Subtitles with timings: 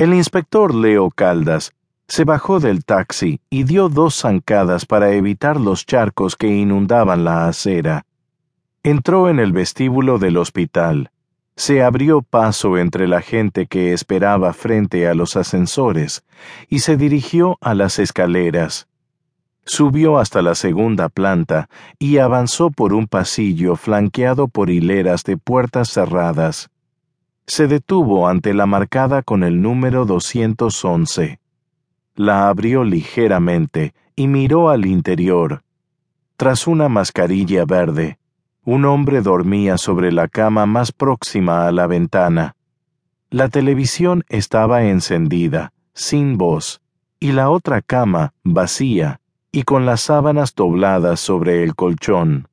[0.00, 1.74] El inspector Leo Caldas
[2.08, 7.46] se bajó del taxi y dio dos zancadas para evitar los charcos que inundaban la
[7.46, 8.06] acera.
[8.82, 11.10] Entró en el vestíbulo del hospital.
[11.54, 16.24] Se abrió paso entre la gente que esperaba frente a los ascensores
[16.70, 18.88] y se dirigió a las escaleras.
[19.66, 25.90] Subió hasta la segunda planta y avanzó por un pasillo flanqueado por hileras de puertas
[25.90, 26.70] cerradas.
[27.50, 31.40] Se detuvo ante la marcada con el número 211
[32.14, 35.64] la abrió ligeramente y miró al interior.
[36.36, 38.20] Tras una mascarilla verde,
[38.64, 42.54] un hombre dormía sobre la cama más próxima a la ventana.
[43.30, 46.80] La televisión estaba encendida, sin voz,
[47.18, 49.20] y la otra cama vacía
[49.50, 52.46] y con las sábanas dobladas sobre el colchón.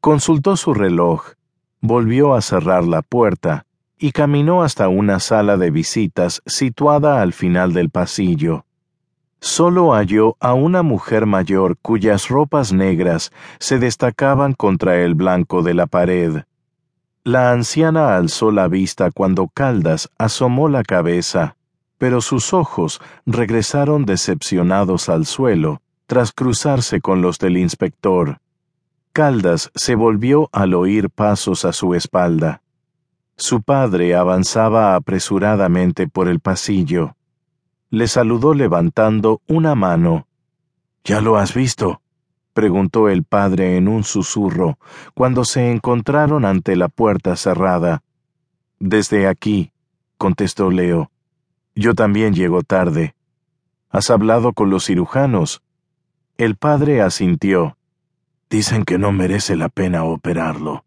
[0.00, 1.32] Consultó su reloj,
[1.80, 3.66] volvió a cerrar la puerta
[4.00, 8.64] y caminó hasta una sala de visitas situada al final del pasillo
[9.40, 15.74] solo halló a una mujer mayor cuyas ropas negras se destacaban contra el blanco de
[15.74, 16.42] la pared.
[17.24, 21.56] La anciana alzó la vista cuando Caldas asomó la cabeza,
[21.98, 28.40] pero sus ojos regresaron decepcionados al suelo tras cruzarse con los del inspector.
[29.12, 32.62] Caldas se volvió al oír pasos a su espalda.
[33.40, 37.16] Su padre avanzaba apresuradamente por el pasillo
[37.90, 40.26] le saludó levantando una mano.
[41.04, 42.00] ¿Ya lo has visto?
[42.52, 44.78] preguntó el padre en un susurro,
[45.14, 48.02] cuando se encontraron ante la puerta cerrada.
[48.78, 49.72] Desde aquí,
[50.18, 51.10] contestó Leo.
[51.74, 53.14] Yo también llego tarde.
[53.88, 55.62] ¿Has hablado con los cirujanos?
[56.38, 57.76] El padre asintió.
[58.48, 60.84] Dicen que no merece la pena operarlo.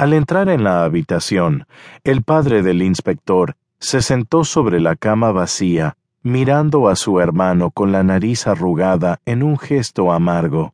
[0.00, 1.66] Al entrar en la habitación,
[2.04, 7.92] el padre del inspector se sentó sobre la cama vacía mirando a su hermano con
[7.92, 10.72] la nariz arrugada en un gesto amargo.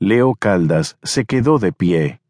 [0.00, 2.22] Leo Caldas se quedó de pie.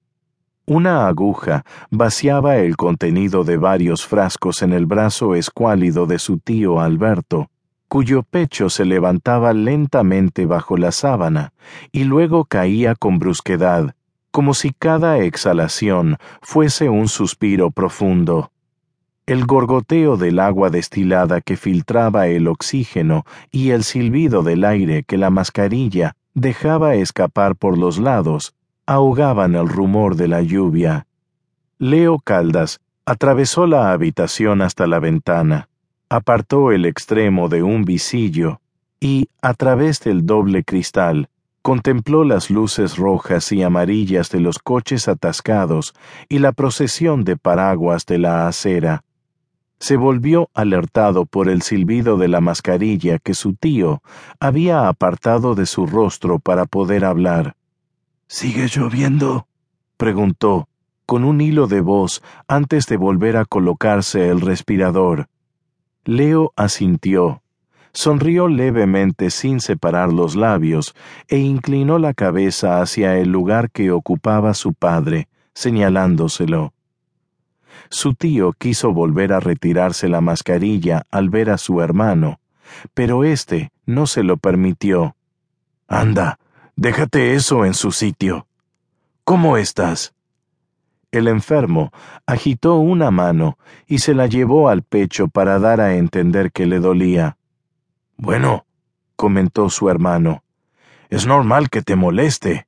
[0.66, 6.80] Una aguja vaciaba el contenido de varios frascos en el brazo escuálido de su tío
[6.80, 7.48] Alberto,
[7.88, 11.54] cuyo pecho se levantaba lentamente bajo la sábana
[11.92, 13.94] y luego caía con brusquedad,
[14.30, 18.50] como si cada exhalación fuese un suspiro profundo
[19.30, 25.18] el gorgoteo del agua destilada que filtraba el oxígeno y el silbido del aire que
[25.18, 28.54] la mascarilla dejaba escapar por los lados
[28.86, 31.06] ahogaban el rumor de la lluvia.
[31.78, 35.68] Leo Caldas atravesó la habitación hasta la ventana,
[36.08, 38.60] apartó el extremo de un visillo
[38.98, 41.28] y, a través del doble cristal,
[41.62, 45.94] contempló las luces rojas y amarillas de los coches atascados
[46.28, 49.04] y la procesión de paraguas de la acera
[49.80, 54.02] se volvió alertado por el silbido de la mascarilla que su tío
[54.38, 57.56] había apartado de su rostro para poder hablar.
[58.28, 59.48] ¿Sigue lloviendo?
[59.96, 60.68] preguntó,
[61.06, 65.28] con un hilo de voz antes de volver a colocarse el respirador.
[66.04, 67.42] Leo asintió,
[67.92, 70.94] sonrió levemente sin separar los labios
[71.28, 76.72] e inclinó la cabeza hacia el lugar que ocupaba su padre, señalándoselo.
[77.88, 82.40] Su tío quiso volver a retirarse la mascarilla al ver a su hermano,
[82.94, 85.16] pero éste no se lo permitió.
[85.88, 86.38] Anda,
[86.76, 88.46] déjate eso en su sitio.
[89.24, 90.14] ¿Cómo estás?
[91.10, 91.92] El enfermo
[92.26, 93.58] agitó una mano
[93.88, 97.36] y se la llevó al pecho para dar a entender que le dolía.
[98.22, 98.66] Bueno,
[99.16, 100.44] comentó su hermano,
[101.08, 102.66] es normal que te moleste.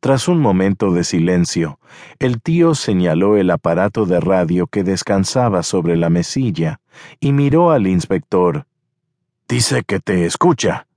[0.00, 1.80] Tras un momento de silencio,
[2.18, 6.82] el tío señaló el aparato de radio que descansaba sobre la mesilla
[7.20, 8.66] y miró al inspector.
[9.48, 10.88] Dice que te escucha,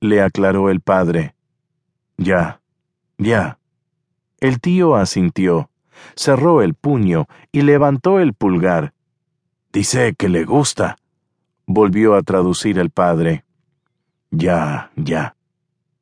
[0.00, 1.34] le aclaró el padre.
[2.18, 2.60] Ya,
[3.16, 3.58] ya.
[4.40, 5.70] El tío asintió,
[6.16, 8.92] cerró el puño y levantó el pulgar.
[9.72, 10.98] Dice que le gusta,
[11.66, 13.44] volvió a traducir el padre.
[14.30, 15.36] Ya, ya,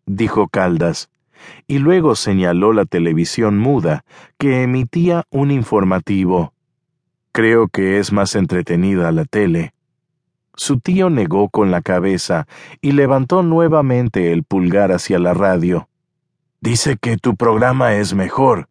[0.06, 1.10] dijo Caldas
[1.66, 4.04] y luego señaló la televisión muda,
[4.38, 6.52] que emitía un informativo.
[7.32, 9.72] Creo que es más entretenida la tele.
[10.54, 12.46] Su tío negó con la cabeza
[12.80, 15.88] y levantó nuevamente el pulgar hacia la radio.
[16.60, 18.68] Dice que tu programa es mejor.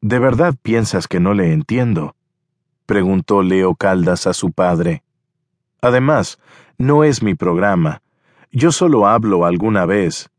[0.00, 2.14] ¿De verdad piensas que no le entiendo?
[2.86, 5.02] preguntó Leo Caldas a su padre.
[5.80, 6.38] Además,
[6.76, 8.02] no es mi programa.
[8.50, 10.30] Yo solo hablo alguna vez,